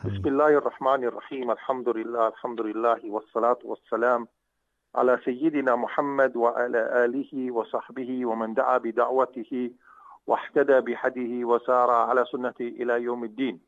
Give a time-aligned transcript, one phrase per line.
[0.00, 1.50] بسم الله الرحمن الرحيم.
[1.50, 4.28] الحمد لله الحمد لله والصلاة والسلام
[4.94, 9.70] على سيدنا محمد وعلى آله وصحبه ومن دعا بدعوته
[10.26, 13.60] واحتدى بحديه وسار على سنته إلى يوم الدين.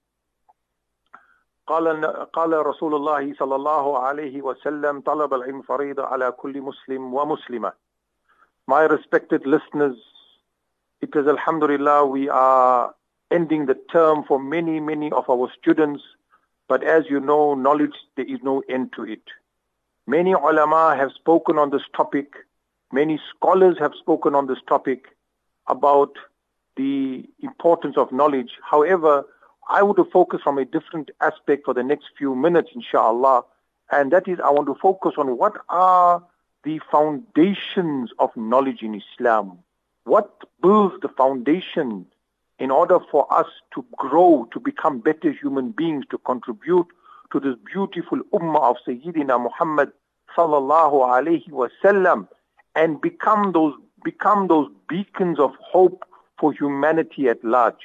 [1.66, 7.72] قال قال رسول الله صلى الله عليه وسلم طلب العلم فريضة على كل مسلم ومسلمة.
[8.66, 10.00] My respected listeners,
[11.02, 12.94] it is Alhamdulillah we are
[13.30, 16.02] ending the term for many, many of our students.
[16.72, 19.20] But as you know, knowledge, there is no end to it.
[20.06, 22.32] Many ulama have spoken on this topic.
[22.90, 25.08] Many scholars have spoken on this topic
[25.66, 26.12] about
[26.78, 28.52] the importance of knowledge.
[28.64, 29.26] However,
[29.68, 33.42] I want to focus from a different aspect for the next few minutes, inshallah.
[33.90, 36.24] And that is, I want to focus on what are
[36.64, 39.58] the foundations of knowledge in Islam.
[40.04, 40.30] What
[40.62, 42.06] builds the foundation
[42.62, 46.86] in order for us to grow, to become better human beings, to contribute
[47.32, 49.90] to this beautiful ummah of Sayyidina Muhammad
[50.36, 52.28] sallallahu alayhi wasallam
[52.76, 56.04] and become those, become those beacons of hope
[56.38, 57.84] for humanity at large.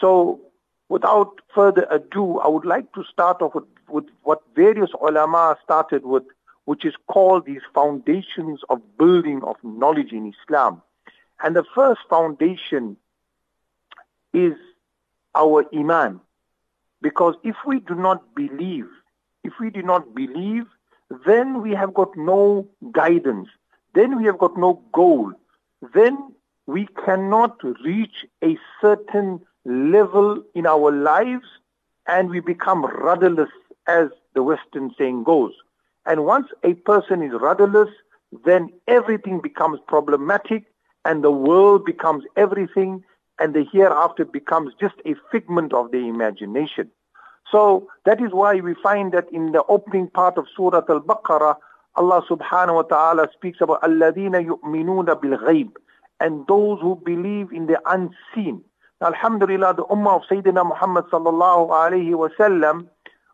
[0.00, 0.40] So
[0.88, 6.04] without further ado, I would like to start off with, with what various ulama started
[6.04, 6.24] with,
[6.64, 10.82] which is called these foundations of building of knowledge in Islam.
[11.44, 12.96] And the first foundation
[14.32, 14.54] is
[15.34, 16.20] our iman.
[17.00, 18.86] Because if we do not believe,
[19.44, 20.66] if we do not believe,
[21.26, 23.48] then we have got no guidance.
[23.94, 25.32] Then we have got no goal.
[25.94, 26.32] Then
[26.66, 31.46] we cannot reach a certain level in our lives
[32.06, 33.50] and we become rudderless
[33.86, 35.52] as the Western saying goes.
[36.06, 37.90] And once a person is rudderless,
[38.44, 40.64] then everything becomes problematic
[41.04, 43.04] and the world becomes everything
[43.39, 46.89] and the hereafter becomes just a figment of the imagination.
[47.51, 51.55] So that is why we find that in the opening part of Surah Al-Baqarah,
[51.95, 55.71] Allah subhanahu wa ta'ala speaks about الَّذِينَ يُؤْمِنُونَ بِالْغَيْبِ
[56.19, 58.61] and those who believe in the unseen.
[59.01, 62.87] Now, Alhamdulillah, the Ummah of Sayyidina Muhammad sallallahu alayhi wa sallam,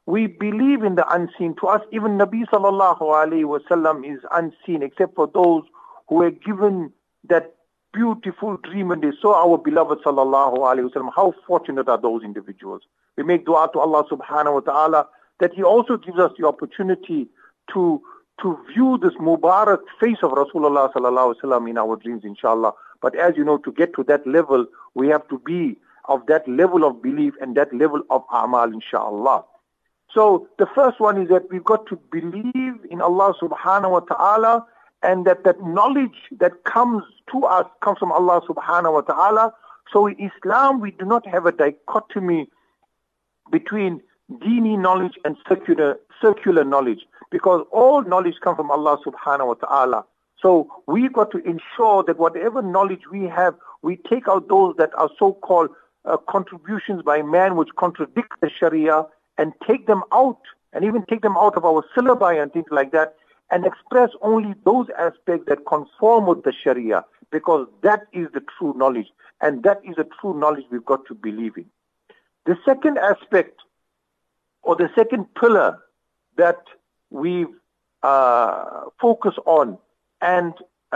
[0.06, 1.56] we believe in the unseen.
[1.62, 5.64] To us, even Nabi sallallahu alayhi wa sallam is unseen, except for those
[6.10, 6.92] who were given
[7.30, 7.56] that
[7.99, 11.11] beautiful dream and they saw our beloved sallallahu alayhi wasallam.
[11.15, 12.83] How fortunate are those individuals.
[13.17, 15.09] We make dua to Allah subhanahu wa ta'ala
[15.41, 17.27] that He also gives us the opportunity
[17.73, 18.01] to
[18.43, 22.73] to view this Mubarak face of Rasulullah sallallahu alaihi wasallam in our dreams, inshallah.
[23.03, 25.77] But as you know, to get to that level, we have to be
[26.09, 29.45] of that level of belief and that level of amal, inshallah.
[30.15, 34.67] So the first one is that we've got to believe in Allah subhanahu wa ta'ala
[35.03, 39.55] and that that knowledge that comes to us comes from Allah subhanahu wa ta'ala.
[39.93, 42.49] So in Islam, we do not have a dichotomy
[43.51, 49.55] between dini knowledge and circular, circular knowledge because all knowledge comes from Allah subhanahu wa
[49.55, 50.05] ta'ala.
[50.41, 54.91] So we've got to ensure that whatever knowledge we have, we take out those that
[54.97, 55.71] are so-called
[56.05, 60.41] uh, contributions by man which contradict the Sharia and take them out
[60.73, 63.15] and even take them out of our syllabi and things like that
[63.51, 68.75] and express only those aspects that conform with the Sharia because that is the true
[68.77, 69.09] knowledge
[69.41, 71.67] and that is the true knowledge we've got to believe in.
[72.47, 73.61] The second aspect
[74.63, 75.79] or the second pillar
[76.37, 76.63] that
[77.11, 77.47] we
[78.03, 79.79] uh, focus on
[80.21, 80.55] and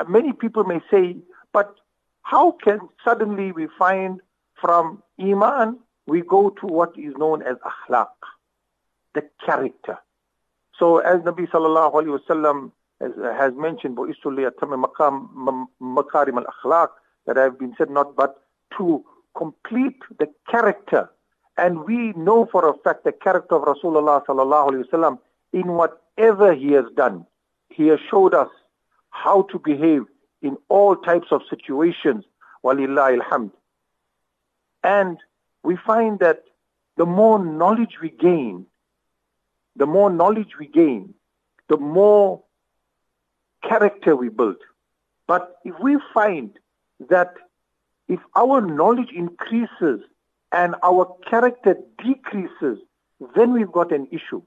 [0.09, 1.17] many people may say,
[1.53, 1.75] but
[2.23, 4.21] how can suddenly we find
[4.61, 8.09] from Iman we go to what is known as akhlaq,
[9.15, 9.99] the character.
[10.83, 16.89] So as Nabi sallallahu alayhi wasallam has, mentioned, makarim al-akhlaq,
[17.25, 18.43] that have been said not but
[18.79, 19.05] to
[19.37, 21.09] complete the character.
[21.57, 25.19] And we know for a fact the character of Rasulullah sallallahu alayhi wasallam
[25.53, 27.27] in whatever he has done.
[27.69, 28.51] He has showed us
[29.11, 30.03] how to behave
[30.43, 32.25] in all types of situations.
[32.65, 33.53] Walillah alhamd.
[34.83, 35.19] And
[35.63, 36.43] we find that
[36.97, 38.67] the more knowledge we gain,
[39.77, 41.15] the more knowledge we gain,
[41.69, 42.43] the more
[43.63, 44.57] character we build.
[45.27, 46.59] But if we find
[47.09, 47.35] that
[48.09, 50.01] if our knowledge increases
[50.51, 52.79] and our character decreases,
[53.35, 54.43] then we've got an issue.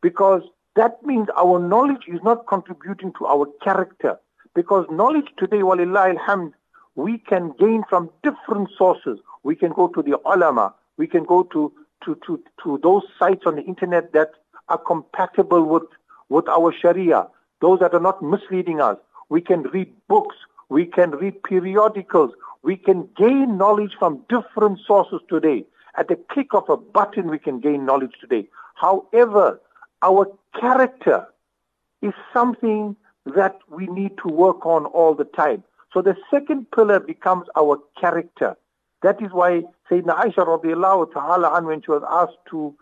[0.00, 0.42] Because
[0.76, 4.18] that means our knowledge is not contributing to our character.
[4.54, 6.52] Because knowledge today, walillah alhamd,
[6.94, 9.18] we can gain from different sources.
[9.42, 10.74] We can go to the ulama.
[10.96, 11.72] We can go to,
[12.04, 14.30] to, to, to those sites on the internet that
[14.68, 15.84] are compatible with,
[16.28, 17.28] with our Sharia,
[17.60, 18.98] those that are not misleading us.
[19.28, 20.36] We can read books.
[20.68, 22.32] We can read periodicals.
[22.62, 25.64] We can gain knowledge from different sources today.
[25.96, 28.48] At the click of a button, we can gain knowledge today.
[28.74, 29.60] However,
[30.02, 30.26] our
[30.58, 31.26] character
[32.02, 32.96] is something
[33.26, 35.64] that we need to work on all the time.
[35.92, 38.56] So the second pillar becomes our character.
[39.02, 42.74] That is why Sayyidina Aisha radiallahu ta'ala when she was asked to,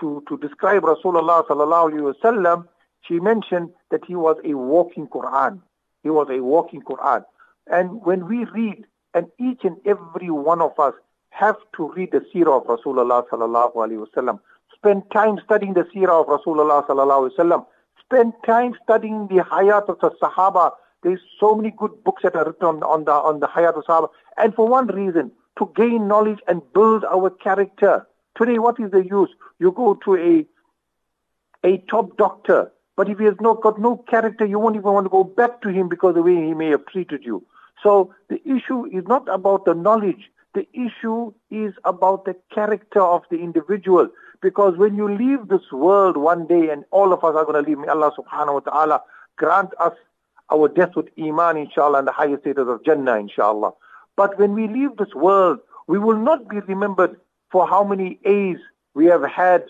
[0.00, 2.66] to, to describe Rasulullah sallallahu alayhi wasallam,
[3.06, 5.60] she mentioned that he was a walking Quran.
[6.02, 7.24] He was a walking Quran.
[7.66, 8.84] And when we read,
[9.14, 10.94] and each and every one of us
[11.30, 14.40] have to read the seerah of Rasulullah sallallahu alayhi wasallam,
[14.74, 17.66] spend time studying the seerah of Rasulullah sallallahu alayhi wasallam,
[18.00, 20.72] spend time studying the hayat of the Sahaba.
[21.02, 23.84] There's so many good books that are written on, on the on the hayat of
[23.84, 24.08] Sahaba.
[24.36, 28.06] And for one reason, to gain knowledge and build our character.
[28.36, 29.28] Today, what is the use?
[29.62, 30.44] You go to a
[31.64, 35.04] a top doctor, but if he has not got no character, you won't even want
[35.04, 37.46] to go back to him because the way he may have treated you.
[37.80, 40.32] So the issue is not about the knowledge.
[40.54, 44.08] The issue is about the character of the individual.
[44.40, 47.70] Because when you leave this world one day, and all of us are going to
[47.70, 49.02] leave, may Allah subhanahu wa ta'ala
[49.36, 49.94] grant us
[50.50, 53.70] our death with iman, inshallah, and the highest status of Jannah, inshallah.
[54.16, 57.20] But when we leave this world, we will not be remembered
[57.52, 58.58] for how many A's
[58.94, 59.64] we have had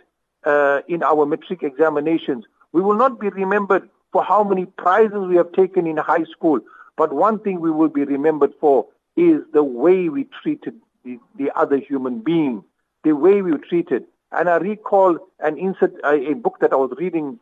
[0.44, 2.44] uh, in our matric examinations.
[2.72, 6.60] We will not be remembered for how many prizes we have taken in high school.
[6.96, 8.86] But one thing we will be remembered for
[9.16, 10.74] is the way we treated
[11.04, 12.64] the, the other human being,
[13.04, 14.04] the way we treated.
[14.30, 17.38] And I recall an insert, a, a book that I was reading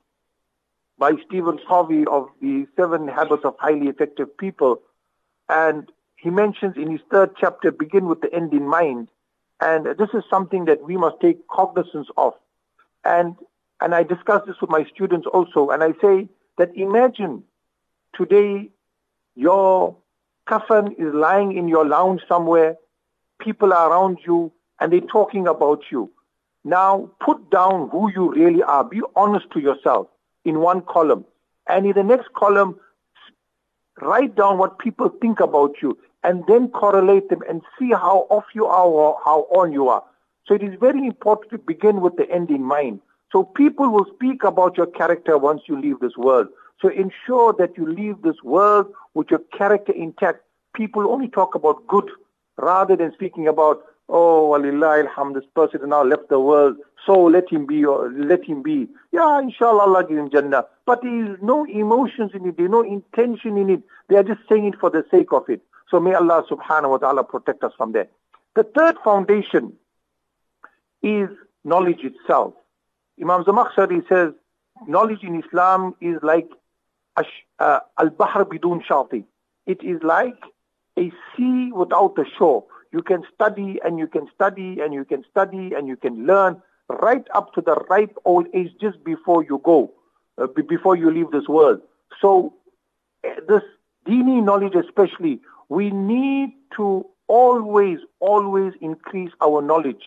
[0.98, 4.82] by Stephen Covey of the Seven Habits of Highly Effective People.
[5.48, 9.08] And he mentions in his third chapter, begin with the end in mind.
[9.60, 12.32] And this is something that we must take cognizance of.
[13.04, 13.36] And,
[13.80, 15.70] and I discuss this with my students also.
[15.70, 16.28] And I say
[16.58, 17.44] that imagine
[18.14, 18.70] today
[19.34, 19.96] your
[20.46, 22.76] coffin is lying in your lounge somewhere.
[23.38, 26.10] People are around you and they're talking about you.
[26.64, 28.84] Now put down who you really are.
[28.84, 30.08] Be honest to yourself
[30.44, 31.24] in one column.
[31.66, 32.76] And in the next column,
[34.00, 38.44] write down what people think about you and then correlate them and see how off
[38.54, 40.02] you are or how on you are.
[40.46, 43.00] So it is very important to begin with the end in mind.
[43.32, 46.48] So people will speak about your character once you leave this world.
[46.80, 50.40] So ensure that you leave this world with your character intact.
[50.74, 52.10] People only talk about good
[52.56, 56.76] rather than speaking about, oh, walillah, alham, this person now left the world,
[57.06, 58.88] so let him be, or let him be.
[59.12, 60.66] Yeah, inshallah, Allah give him Jannah.
[60.84, 63.82] But there is no emotions in it, there is no intention in it.
[64.08, 65.62] They are just saying it for the sake of it.
[65.90, 68.10] So may Allah subhanahu wa ta'ala protect us from that.
[68.54, 69.72] The third foundation
[71.02, 71.28] is
[71.64, 72.54] knowledge itself.
[73.20, 74.32] Imam Zamakhshari says,
[74.86, 76.48] knowledge in Islam is like
[77.58, 79.24] uh, al-bahr bidun shati.
[79.66, 80.42] It is like
[80.98, 82.64] a sea without a shore.
[82.92, 86.62] You can study and you can study and you can study and you can learn
[86.88, 89.92] right up to the ripe old age just before you go,
[90.38, 91.80] uh, before you leave this world.
[92.20, 92.54] So
[93.24, 93.62] uh, this
[94.06, 95.40] dini knowledge especially,
[95.70, 100.02] we need to always, always increase our knowledge.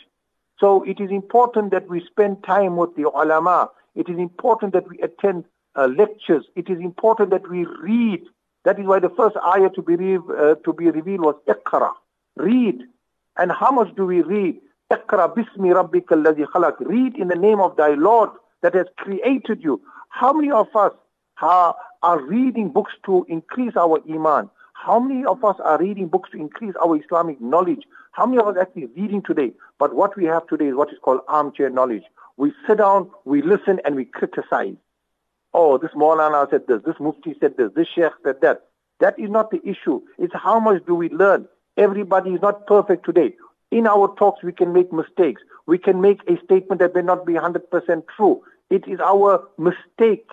[0.60, 3.71] So it is important that we spend time with the ulama.
[3.95, 5.45] It is important that we attend
[5.75, 6.45] uh, lectures.
[6.56, 8.24] It is important that we read.
[8.65, 11.92] That is why the first ayah to be, re- uh, to be revealed was Iqra.
[12.36, 12.81] Read.
[13.38, 14.60] And how much do we read?
[14.92, 16.75] Iqra bismi rabbika alladhi khalaq.
[16.81, 18.31] Read in the name of thy Lord
[18.62, 19.82] that has created you.
[20.10, 20.91] How many of us
[21.41, 24.50] are, are reading books to increase our iman?
[24.86, 27.84] How many of us are reading books to increase our Islamic knowledge?
[28.12, 29.54] How many of us are actually reading today?
[29.80, 32.04] But what we have today is what is called armchair knowledge.
[32.36, 34.75] We sit down, we listen, and we criticize
[35.54, 38.63] oh, this Maulana said this, this Mufti said this, this Sheikh said that.
[39.00, 40.02] That is not the issue.
[40.18, 41.48] It's how much do we learn.
[41.78, 43.34] Everybody is not perfect today.
[43.72, 45.42] In our talks, we can make mistakes.
[45.66, 48.44] We can make a statement that may not be 100% true.
[48.70, 50.28] It is our mistake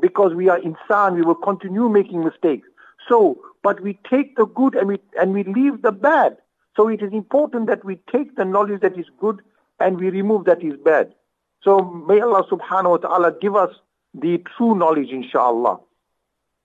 [0.00, 1.14] because we are insan.
[1.14, 2.68] We will continue making mistakes.
[3.08, 6.38] So, but we take the good and we, and we leave the bad.
[6.76, 9.40] So it is important that we take the knowledge that is good
[9.80, 11.14] and we remove that is bad.
[11.62, 13.74] So may Allah subhanahu wa ta'ala give us
[14.14, 15.78] the true knowledge, inshallah,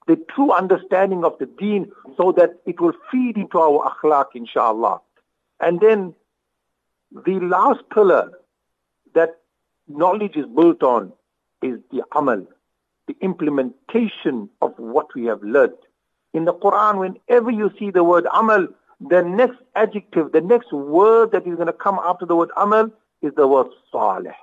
[0.08, 5.02] the true understanding of the deen so that it will feed into our akhlaq, inshallah.
[5.60, 6.14] And then
[7.12, 8.32] the last pillar
[9.14, 9.38] that
[9.88, 11.12] knowledge is built on
[11.62, 12.46] is the amal,
[13.08, 15.74] the implementation of what we have learned.
[16.34, 18.68] In the Quran, whenever you see the word amal,
[19.00, 22.90] the next adjective, the next word that is going to come after the word amal
[23.22, 24.36] is the word salih.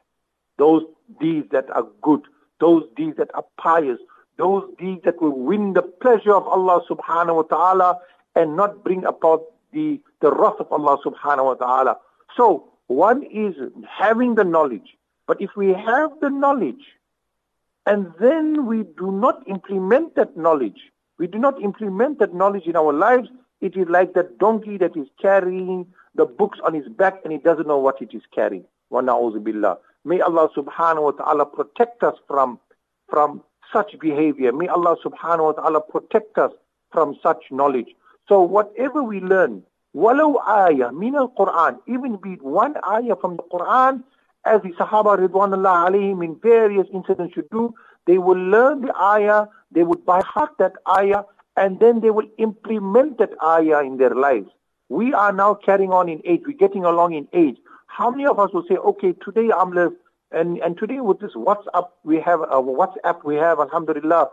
[0.58, 0.82] Those
[1.20, 2.22] deeds that are good,
[2.60, 3.98] those deeds that are pious,
[4.36, 7.98] those deeds that will win the pleasure of Allah subhanahu wa ta'ala
[8.34, 11.96] and not bring about the, the wrath of Allah subhanahu wa ta'ala.
[12.36, 13.54] So One is
[13.86, 14.96] having the knowledge.
[15.26, 16.82] But if we have the knowledge
[17.86, 20.80] and then we do not implement that knowledge,
[21.18, 23.28] we do not implement that knowledge in our lives,
[23.60, 27.38] it is like that donkey that is carrying the books on his back and he
[27.38, 28.64] doesn't know what it is carrying.
[28.90, 29.78] Billah.
[30.04, 32.58] May Allah subhanahu wa ta'ala protect us from,
[33.10, 34.52] from such behavior.
[34.52, 36.52] May Allah subhanahu wa ta'ala protect us
[36.92, 37.88] from such knowledge.
[38.28, 43.42] So whatever we learn, walau ayah min al-Quran, even be it one ayah from the
[43.42, 44.02] Quran,
[44.44, 47.74] as the Sahaba Ridwanullah alayhim in various incidents should do,
[48.08, 51.24] they will learn the ayah, they would by heart that ayah,
[51.58, 54.48] and then they will implement that ayah in their lives.
[54.88, 57.58] We are now carrying on in age, we're getting along in age.
[57.86, 59.96] How many of us will say, okay, today I'm left,
[60.32, 64.30] and, and today with this WhatsApp we have, uh, WhatsApp we have, Alhamdulillah,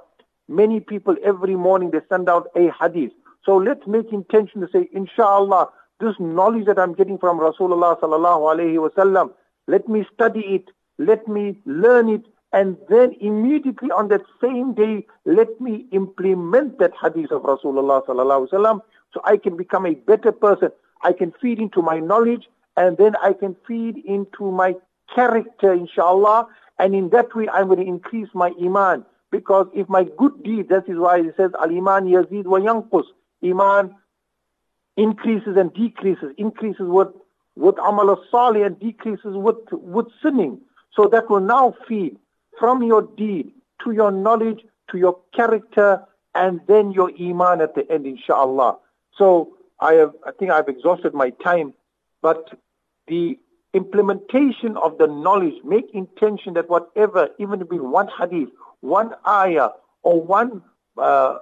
[0.48, 3.12] many people every morning they send out a hadith.
[3.44, 5.67] So let's make intention to say, inshallah,
[6.00, 9.32] this knowledge that I'm getting from Rasulullah sallallahu alayhi wasallam,
[9.67, 10.65] let me study it,
[10.98, 12.24] let me learn it,
[12.56, 18.48] and then immediately on that same day, let me implement that hadith of Rasulullah sallallahu
[18.48, 18.80] alaihi wasallam,
[19.14, 20.70] so I can become a better person.
[21.02, 22.48] I can feed into my knowledge,
[22.78, 24.76] and then I can feed into my
[25.14, 26.48] character, inshallah.
[26.80, 29.06] And in that way, I'm going to increase my iman.
[29.32, 33.04] Because if my good deed, that is why it says, al-iman yazid wa yanqus.
[33.44, 33.94] Iman
[34.96, 37.10] increases and decreases, increases with,
[37.58, 40.62] with amal salih and decreases with, with sinning.
[40.96, 42.18] So that will now feed
[42.60, 43.52] from your deed
[43.84, 48.78] to your knowledge, to your character, and then your iman at the end, inshallah.
[49.18, 51.74] So I have, I think I've exhausted my time,
[52.22, 52.50] but
[53.08, 53.38] the
[53.74, 58.50] implementation of the knowledge, make intention that whatever, even be one hadith,
[58.82, 59.70] one ayah,
[60.04, 60.62] or one
[60.98, 61.38] uh,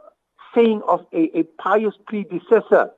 [0.55, 2.91] saying of a, a pious predecessor,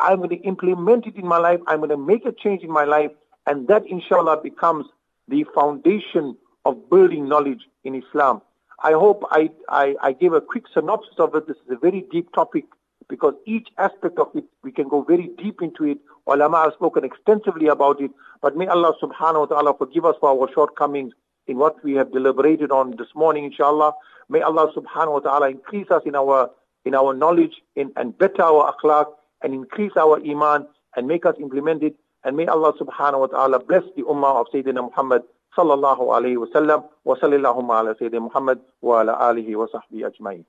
[0.00, 2.70] I'm going to implement it in my life, I'm going to make a change in
[2.70, 3.10] my life,
[3.46, 4.86] and that inshallah becomes
[5.28, 8.42] the foundation of building knowledge in Islam.
[8.82, 11.46] I hope I, I, I gave a quick synopsis of it.
[11.46, 12.64] This is a very deep topic
[13.08, 15.98] because each aspect of it, we can go very deep into it.
[16.26, 18.10] Ulama have spoken extensively about it.
[18.40, 21.12] But may Allah subhanahu wa ta'ala forgive us for our shortcomings
[21.46, 23.92] in what we have deliberated on this morning, inshallah.
[24.28, 26.50] May Allah subhanahu wa ta'ala increase us in our
[26.86, 29.06] in our knowledge in, and better our akhlaq
[29.42, 31.96] and increase our iman and make us implement it.
[32.24, 35.22] And may Allah subhanahu wa ta'ala bless the ummah of Sayyidina Muhammad
[35.56, 40.44] sallallahu alayhi wa sallam wa sallallahu ala Sayyidina Muhammad wa ala alihi wa sahbihi ajma'in.